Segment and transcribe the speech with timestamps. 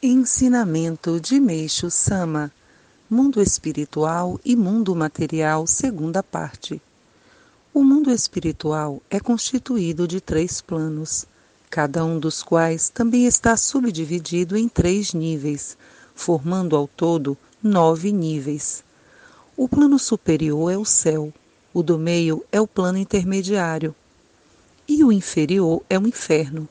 [0.00, 2.52] Ensinamento de Meixo Sama
[3.10, 6.80] Mundo Espiritual e Mundo Material, segunda parte.
[7.74, 11.26] O mundo espiritual é constituído de três planos,
[11.68, 15.76] cada um dos quais também está subdividido em três níveis,
[16.14, 18.84] formando ao todo nove níveis.
[19.56, 21.32] O plano superior é o céu,
[21.74, 23.92] o do meio é o plano intermediário
[24.86, 26.68] e o inferior é o inferno.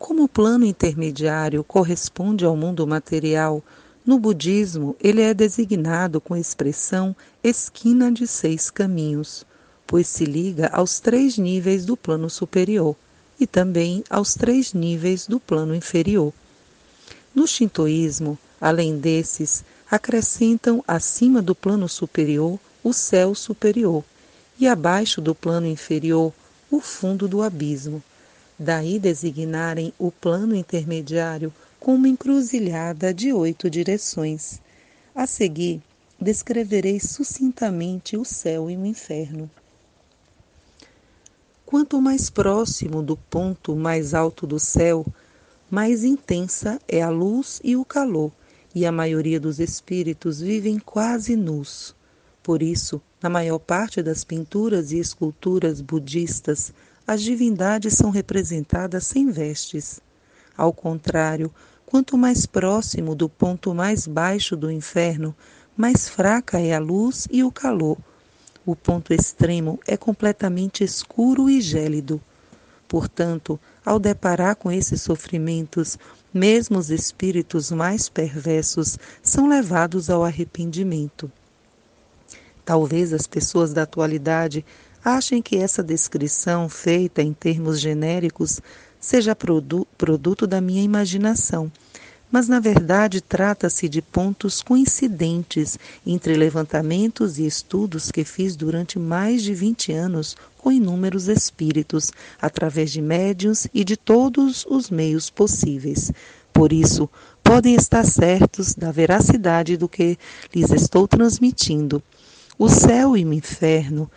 [0.00, 3.62] Como o plano intermediário corresponde ao mundo material,
[4.04, 7.14] no budismo ele é designado com a expressão
[7.44, 9.44] esquina de seis caminhos,
[9.86, 12.96] pois se liga aos três níveis do plano superior
[13.38, 16.32] e também aos três níveis do plano inferior.
[17.34, 24.02] No shintoísmo, além desses, acrescentam acima do plano superior o céu superior
[24.58, 26.32] e abaixo do plano inferior
[26.70, 28.02] o fundo do abismo.
[28.62, 34.60] Daí designarem o plano intermediário como encruzilhada de oito direções.
[35.14, 35.80] A seguir,
[36.20, 39.50] descreverei sucintamente o céu e o inferno.
[41.64, 45.06] Quanto mais próximo do ponto mais alto do céu,
[45.70, 48.30] mais intensa é a luz e o calor,
[48.74, 51.96] e a maioria dos espíritos vivem quase nus.
[52.42, 56.74] Por isso, na maior parte das pinturas e esculturas budistas,
[57.06, 60.00] as divindades são representadas sem vestes.
[60.56, 61.52] Ao contrário,
[61.86, 65.34] quanto mais próximo do ponto mais baixo do inferno,
[65.76, 67.98] mais fraca é a luz e o calor.
[68.64, 72.20] O ponto extremo é completamente escuro e gélido.
[72.86, 75.98] Portanto, ao deparar com esses sofrimentos,
[76.32, 81.30] mesmo os espíritos mais perversos são levados ao arrependimento.
[82.64, 84.64] Talvez as pessoas da atualidade
[85.04, 88.60] achem que essa descrição, feita em termos genéricos,
[89.00, 91.72] seja produ produto da minha imaginação,
[92.30, 99.42] mas na verdade trata-se de pontos coincidentes entre levantamentos e estudos que fiz durante mais
[99.42, 106.12] de 20 anos com inúmeros espíritos, através de médiuns e de todos os meios possíveis.
[106.52, 107.08] Por isso,
[107.42, 110.18] podem estar certos da veracidade do que
[110.54, 112.02] lhes estou transmitindo.
[112.58, 114.10] O céu e o inferno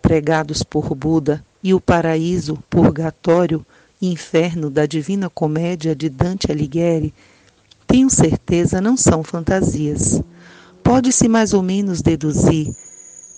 [0.00, 3.66] pregados por Buda, e o paraíso, purgatório
[4.00, 7.12] e inferno da Divina Comédia de Dante Alighieri,
[7.86, 10.22] tenho certeza não são fantasias.
[10.82, 12.74] Pode-se mais ou menos deduzir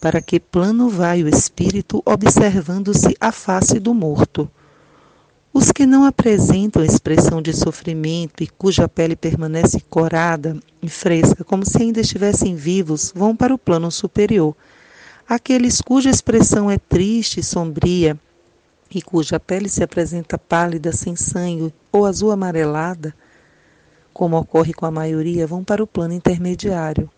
[0.00, 4.50] para que plano vai o espírito observando-se a face do morto.
[5.52, 11.66] Os que não apresentam expressão de sofrimento e cuja pele permanece corada e fresca, como
[11.66, 14.54] se ainda estivessem vivos, vão para o plano superior
[15.30, 18.18] Aqueles cuja expressão é triste e sombria
[18.92, 23.14] e cuja pele se apresenta pálida, sem sangue ou azul amarelada,
[24.12, 27.08] como ocorre com a maioria, vão para o plano intermediário.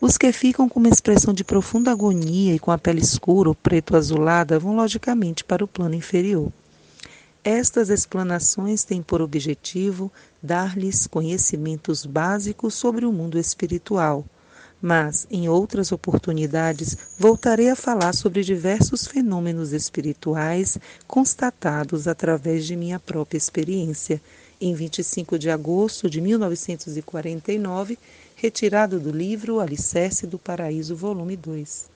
[0.00, 3.54] Os que ficam com uma expressão de profunda agonia e com a pele escura ou
[3.54, 6.50] preto azulada vão logicamente para o plano inferior.
[7.44, 10.10] Estas explanações têm por objetivo
[10.42, 14.24] dar-lhes conhecimentos básicos sobre o mundo espiritual
[14.80, 22.98] mas em outras oportunidades voltarei a falar sobre diversos fenômenos espirituais constatados através de minha
[22.98, 24.20] própria experiência.
[24.60, 27.98] Em 25 de agosto de 1949,
[28.36, 31.89] retirado do livro Alicerce do Paraíso, volume 2.